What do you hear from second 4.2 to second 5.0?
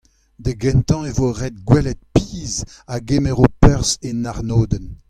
arnodenn.